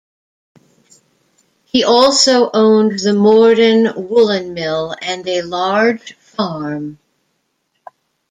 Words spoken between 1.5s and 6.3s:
He also owned the Morden Woollen Mill and a large